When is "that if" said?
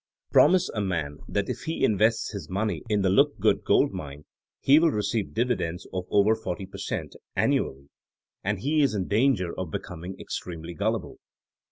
1.27-1.65